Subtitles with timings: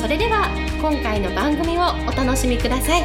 [0.00, 0.48] それでは
[0.80, 3.02] 今回の番組をお楽しみください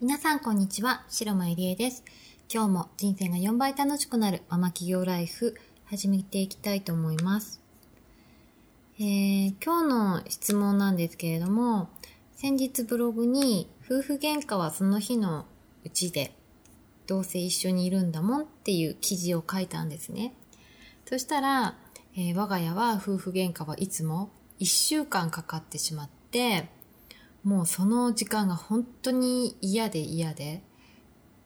[0.00, 2.04] 皆さんこんにちは、白間ゆりえです。
[2.48, 5.56] 今日も人生が4倍楽しくなるママ企業ライフ
[5.86, 7.60] 始めていきたいと思います。
[9.00, 11.88] えー、今日の質問なんですけれども、
[12.36, 15.44] 先日ブログに夫婦喧嘩はその日の
[15.84, 16.37] うちで
[17.08, 20.34] どうせ一緒にいるんだもんっていう記事を書いたんですね。
[21.06, 21.74] そしたら、
[22.14, 26.68] えー我が家は夫婦喧嘩はいつも1週間かかってしまって、
[27.42, 30.62] もうその時間が本当に嫌で嫌で、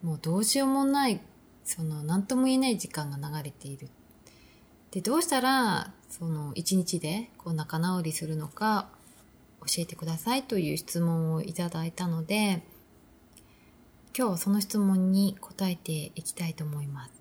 [0.03, 1.21] もうどうしようもない、
[1.65, 3.89] その何とも言えない時間が流れている。
[4.91, 8.89] で、どうしたら、その一日でこう仲直りするのか
[9.61, 12.65] 教えてくださいという質問をいただいたので、
[14.17, 17.13] 今日その質問に答えていきたいと思います。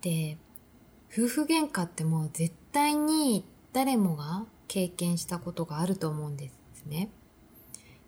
[0.00, 0.38] で、
[1.12, 7.10] 夫婦喧嘩ってもう絶対に誰もが経験したことがあると思うんですね。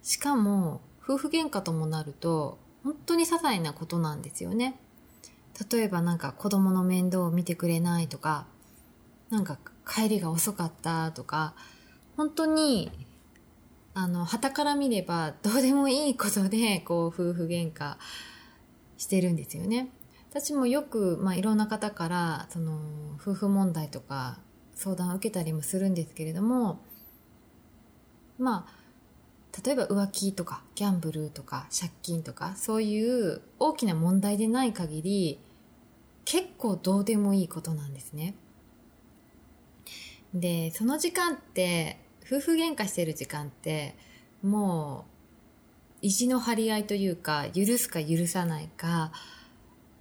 [0.02, 4.78] しかも、夫婦喧嘩ともなると、本当に些細なことなんですよね。
[5.70, 8.46] 例えばなんか子供の面倒を見てくれないとか、
[9.30, 11.54] なんか帰りが遅かったとか、
[12.16, 12.90] 本当に、
[13.94, 17.96] あの、旗から見ればどうでもいいことで、こう、夫婦喧嘩
[18.96, 19.88] してるんですよね。
[20.30, 22.80] 私もよく、まあ、いろんな方から、その、
[23.20, 24.38] 夫婦問題とか
[24.74, 26.83] 相談を受けたりもするんですけれども、
[28.36, 28.84] まあ、
[29.64, 35.38] 例えば浮気とかギャンブルとか借金とかそういう大きな問題でない限り
[36.24, 38.34] 結構どうでもいいことなんですね。
[40.33, 43.95] で、その時間って夫婦喧嘩してる時間って
[44.42, 45.05] も
[46.02, 49.12] う意地の張り合いというか許すか許さないか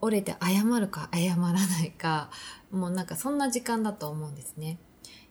[0.02, 2.30] 折れて謝るか謝らないか
[2.72, 4.78] もうなんかそんな時間だと思うんですね。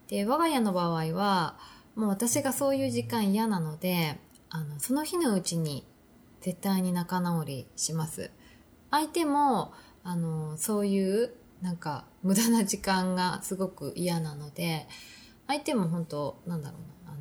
[0.09, 1.57] で、我が家の場合は
[1.95, 4.19] もう私がそういう時間嫌なので、
[4.51, 5.87] あの、その日のうちに
[6.41, 8.31] 絶対に仲直りします。
[8.91, 9.73] 相手も、
[10.05, 14.89] あの、そういう、なんか、無駄な時間がすごく嫌なので、
[15.47, 17.21] 相手も本当なんだろうな、あの、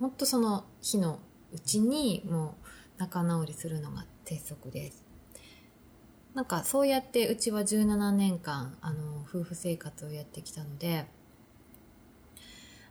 [0.00, 1.18] 本当その日の
[1.52, 2.68] うちにもう
[2.98, 5.04] 仲直りするのが鉄則です。
[6.34, 11.06] なんかそうやってうちは17年間、あの、夫婦生活をやってきたので、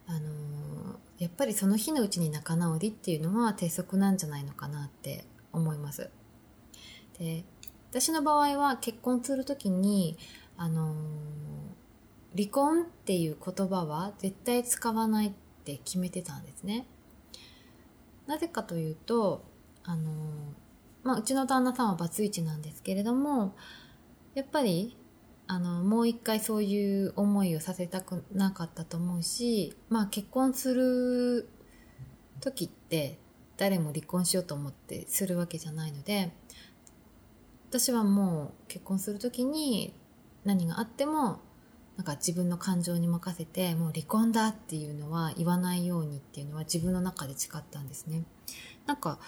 [0.08, 6.10] あのやっぱりその日のうちに仲直りっていうのは鉄則なんじゃないのかなって思います。
[7.18, 7.46] で、
[7.90, 10.18] 私の場合は結婚するときに、
[10.58, 10.94] あの
[12.35, 15.31] 離婚っていう言葉は絶対使わないっ
[15.63, 16.88] て決めてたんですね。
[18.28, 19.44] なぜかというと、
[19.84, 20.12] あの
[21.03, 23.56] まあ、うちの旦那さんはバツイチなんですけれども、
[24.34, 24.97] やっぱり
[25.47, 31.47] あの、もう一回そういう思いをさせたくなかったと思うし、まあ結婚する
[32.41, 33.19] 時って
[33.57, 36.34] 誰も離婚しようと思ってするわけじゃないので、
[37.69, 39.94] 私はもう結婚する時に
[40.46, 41.40] 何があっても、
[41.98, 48.24] なんか自分の感情に任せて、もう離婚だっていうのは言わないようにっていうのは自分の中で誓ったんですね。
[48.86, 49.20] なんか、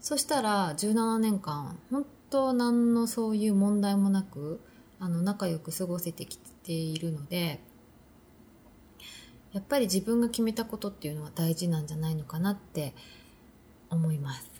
[0.00, 4.60] そしたら17年間、本当何のそういう問題もなく、
[4.98, 7.60] あの仲良く過ごせてきているので
[9.52, 12.94] やっぱり自分が決めたことっていうのは大事なんじゃないのかなって
[13.90, 14.50] 思います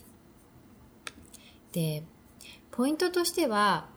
[1.72, 2.02] で
[2.70, 3.88] ポイントとしては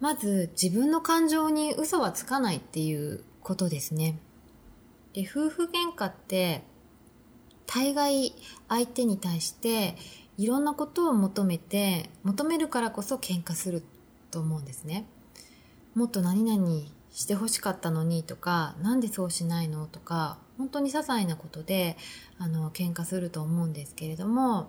[0.00, 4.18] まず自分の感情に嘘はつかないっていうことですね。
[5.12, 6.62] で夫婦喧嘩って
[7.66, 8.34] 大概
[8.68, 9.96] 相手に対して
[10.36, 13.82] いろんなことを求めて求めるからこそ喧嘩する
[14.30, 15.06] と思うんですね。
[15.94, 21.96] もっと何々してほしかったのにとか、なんでそうしないのとか、本当に些細なことで、
[22.38, 24.68] あの、喧嘩すると思うんですけれども、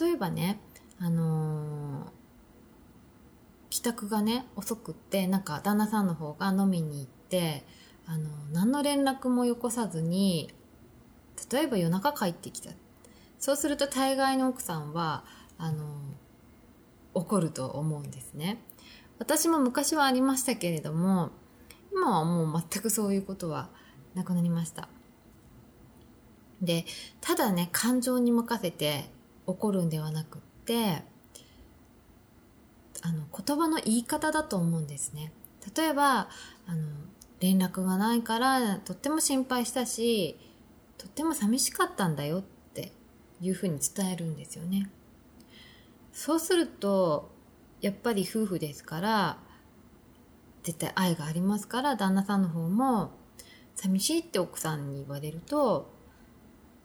[0.00, 0.58] 例えばね、
[0.98, 2.15] あのー
[3.76, 7.64] 帰宅がね、遅くって、なんか旦那さんの方が飲みに行って、
[8.06, 10.52] あの、何の連絡もよこさずに、
[11.50, 12.70] 例えば夜中帰ってきた。
[13.38, 15.24] そうすると大概の奥さんは
[15.58, 15.84] あの
[17.14, 18.58] 怒ると思うんですね
[19.18, 21.30] 私も昔はありましたけれども
[21.92, 23.70] 今はもう全くそういうことは
[24.14, 24.88] なくなりました
[26.60, 26.84] で
[27.20, 29.04] ただね感情に任せて
[29.46, 31.02] 怒るんではなくって
[33.06, 35.32] あの言葉の言い方だと思うんですね。
[35.76, 36.28] 例えば
[36.66, 36.82] あの
[37.38, 40.36] 連絡がないからとっても心配したし
[40.98, 42.42] とっても寂しかったんだよっ
[42.74, 42.92] て
[43.40, 44.90] いうふうに伝えるんですよね。
[46.12, 47.30] そうすると
[47.80, 49.38] やっぱり夫婦ですから
[50.64, 53.12] 絶対愛がありますから旦那さんの方も
[53.76, 55.94] 寂しいって奥さんに言われると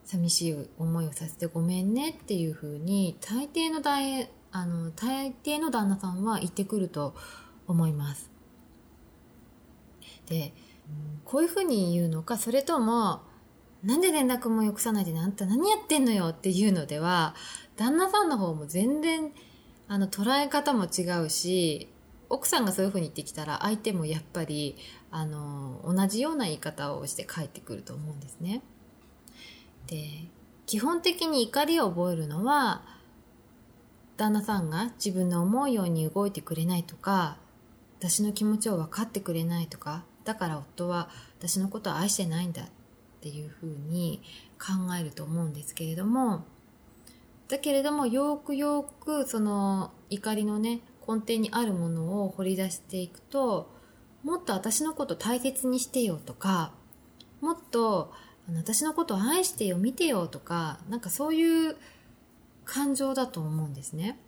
[0.04, 7.14] 寂しい思いをさせてごめんねっていうふうに大抵の大あの大抵の旦那さんは言ってくると
[7.66, 8.30] 思います
[10.26, 10.52] で
[11.24, 13.22] こういうふうに言うのかそれとも
[13.82, 17.34] なんで連絡もよくさないであんた何やってんのよっていうのでは
[17.76, 19.32] 旦那さんの方も全然
[19.88, 21.88] あの捉え方も違うし
[22.28, 24.76] 奥さんがそういうふうに言ってきたら相手もやっぱり
[25.10, 28.62] あの同じような言い方をして帰ってくると思うんですね。
[29.86, 30.28] で
[30.64, 32.82] 基本的に怒りを覚えるのは
[34.22, 37.38] 旦那さんが自分の思うように動いてくれないとか
[37.98, 41.08] 私の気持ちを分かってくれないとかだから夫は
[41.40, 42.66] 私のことを愛してないんだっ
[43.20, 44.22] ていうふうに
[44.60, 46.44] 考えると思うんですけれども
[47.48, 53.72] だけれどもよくよくその怒りのね根底にあるものを掘り出していくと
[54.22, 56.70] もっと私のこと大切にしてよとか
[57.40, 58.12] もっと
[58.54, 61.76] 私のことを愛してよ見てよとかなんかそういう
[62.64, 64.18] 感情だと思うんですね。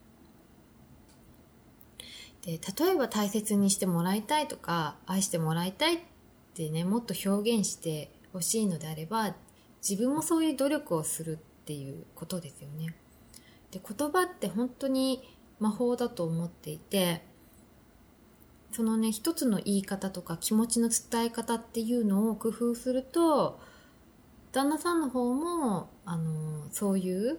[2.43, 5.99] で例えば大切にしてもらいたいとか愛してもらいたいっ
[6.55, 9.35] てねもっと表現してほしいのであれば
[9.89, 12.95] 自分もそういう努力をするっていうことですよね。
[13.71, 15.23] で言葉って本当に
[15.59, 17.23] 魔法だと思っていて
[18.73, 23.61] そのね一つの言い方とか気持ちの伝え方っていうのを工夫すると
[24.53, 27.39] 旦那さんの方もあのそういう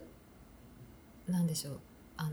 [1.28, 1.80] なんでしょう。
[2.16, 2.30] あ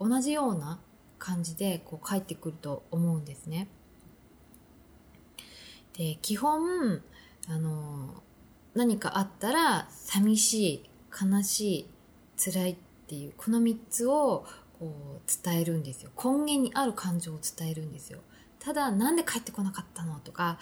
[0.00, 0.78] の同じような
[1.18, 3.68] 感じでこう帰ってくると思うんですね。
[5.96, 7.02] で基本
[7.48, 8.22] あの
[8.74, 11.86] 何かあったら寂しい悲しい
[12.36, 12.76] 辛いっ
[13.06, 14.46] ていうこの3つを
[14.78, 16.10] こう伝えるんですよ。
[16.16, 18.20] 根源にある感情を伝えるんですよ。
[18.58, 20.58] ただなんで帰ってこなかったのとか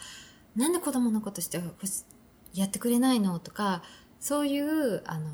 [0.55, 1.61] なんで子供のことして
[2.53, 3.83] やってくれないのとか
[4.19, 5.29] そういうあの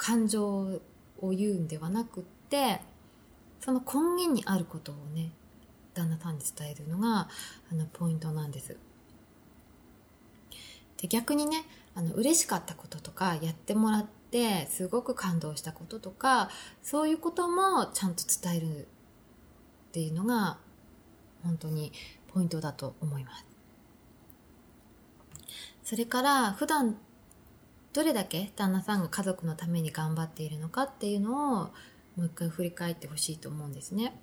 [0.00, 0.80] 感情
[1.20, 2.80] を言うんではなくって
[3.60, 5.30] その根源にあることをね
[5.92, 7.28] 旦那さんに伝えるのが
[7.70, 8.78] あのポイントなんです。
[11.02, 11.64] で逆にね
[11.94, 16.48] あの嬉しかったこととかやってもらってすごく感動したこととか
[16.82, 18.86] そういうこともちゃんと伝えるっ
[19.92, 20.56] ていうのが
[21.42, 21.92] 本当に
[22.32, 23.44] ポイントだと思います。
[25.84, 26.96] それから普段
[27.92, 31.70] どれだけ旦那さんが家族のために頑張っているのかっていうのを
[32.16, 34.20] もう一回振り返ってほしいと思うんですね。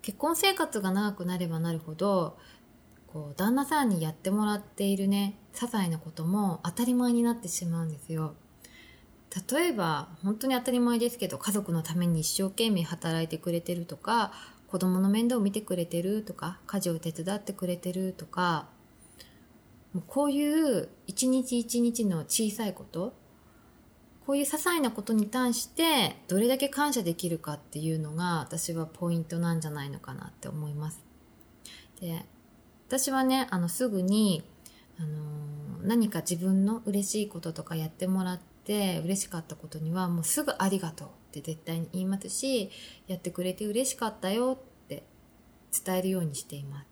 [0.00, 2.36] 結婚生活が長くなればなるほど
[3.06, 8.34] こう旦那さんにやってもらっているね些細なことも当たり前になってしまうんですよ。
[9.50, 14.32] 例えば本当に当たり前ですけど家族のために一生懸命働いてくれてるとか
[14.68, 18.66] 子供の面倒を見てくれてるとか家事を手伝ってくれてるとか
[19.92, 23.14] もうこういう一日一日の小さいこと
[24.26, 31.04] こういう些細なことに対してどれだけ感謝できるかっていうのが私はポイントなんじゃないのかなって思います。
[32.00, 32.24] で
[32.88, 34.42] 私はねあのすぐに、
[34.98, 42.70] あのー、何か自分の嬉しいこととかやってもらって嬉しかったことにはもうすぐありがとうって絶対に言いますし
[43.08, 45.04] やってくれて嬉しかったよって
[45.84, 46.91] 伝えるようにしています。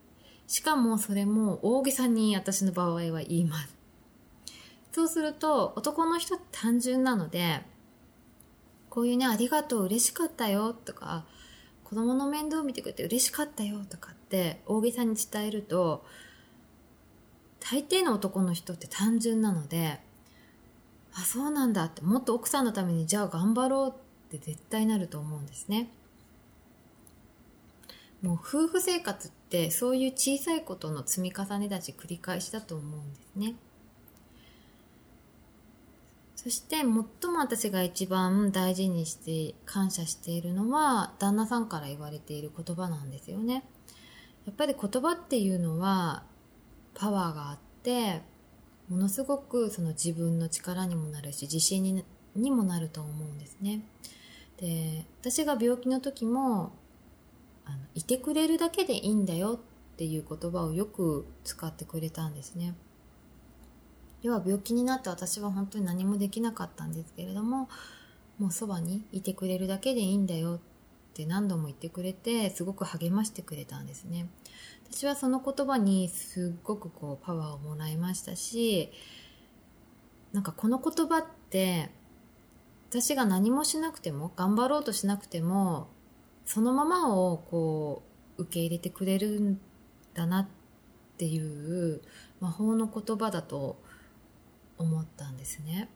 [0.50, 3.76] しかもそれも大げさに私の場合は言います。
[4.90, 7.62] そうすると男の人って単純なので、
[8.88, 11.25] こういうね、ありがとう、嬉しかったよとか、
[11.85, 16.04] 子供の面倒を見てくれて嬉しかったよとかって大げさに伝えると、
[17.61, 20.00] 大抵の男の人って単純なので、
[21.14, 23.92] あ、そうなんだって、もっと奥さんのためにじゃあ頑張ろうっ
[24.37, 25.90] て絶対なると思うんですね。
[28.22, 33.54] もう夫婦生活ってそういう小さいことの積み重ねだし繰り返しだと思うんですね。
[36.36, 37.04] そして最も
[37.38, 43.62] 私が一番大事にして感謝しているのは旦那さんから言われている言葉なんですよね。
[44.46, 46.22] やっぱり言葉っていうのは
[46.94, 48.22] パワーがあって
[48.88, 53.82] ものすごくその自分の力にもなるし自信ににもなると思うんですね。
[54.56, 56.72] で私が病気の時も
[57.70, 59.60] あのいてくれるだけでいいんだよ
[59.92, 62.74] っていう言葉をよく使ってくれたんですね。
[64.22, 67.68] 要は病気になって私は本当に何もできなかったんですけれども
[68.38, 70.58] もうそばにいてくれるだけでいいんだよっ
[71.14, 74.28] て何度も言ってくれてすごく励ましてくれたんですね
[74.92, 78.90] 私はその言葉にすっごくこうパワーをもらいましたし
[80.32, 81.90] なんかこの言葉って
[82.90, 85.88] 私が何もしなくても頑張ろうとしなくても
[86.52, 88.02] そのままをこ
[88.37, 89.61] う受け入れてくれるん
[90.14, 90.49] だなっ
[91.16, 92.00] ていう
[92.40, 93.80] 魔法の言葉だと
[94.76, 95.88] 思ったんですね。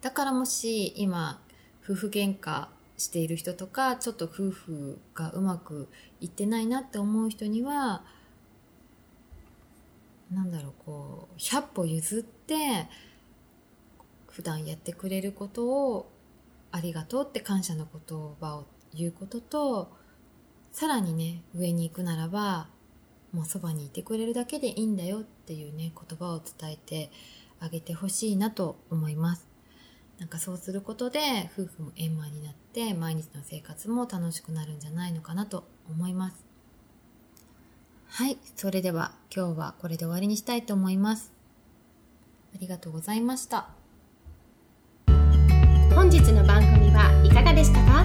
[0.00, 1.42] だからもし今
[1.84, 5.90] 夫婦喧嘩している人とかちょっと夫婦がうまく
[6.22, 8.02] いってないなって思う人には
[10.32, 12.88] なんだろうこう100歩譲って
[14.28, 16.10] 普段やってくれることを
[16.72, 19.92] ありがとうって感謝の言葉を言うことと
[20.72, 22.68] さらにね上に行くならば
[23.32, 27.10] もうそばにいてくれるだけでいいんだよっていうね言葉を伝えて
[27.60, 29.46] あげてほしいなと思います。
[30.18, 36.44] なんかそうすることで夫婦も円満になって毎日の生活も楽しくなるんじゃないのかなと思います。
[38.06, 41.32] はいそれでは今日はこれで終わりにしたいと思います。
[42.54, 43.81] ありがとうございました。
[45.94, 48.04] 本日の番組はいかがでしたか？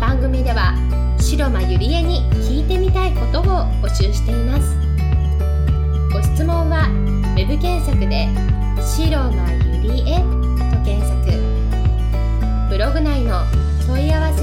[0.00, 0.74] 番組では
[1.18, 3.44] 白間ゆりえに聞いてみたいことを
[3.82, 4.76] 募集しています。
[6.12, 6.88] ご質問は
[7.36, 8.28] web 検索で
[8.80, 10.18] 「白間ゆりえ」
[10.72, 11.14] と検索。
[12.68, 13.42] ブログ内の
[13.86, 14.33] 問い合わせ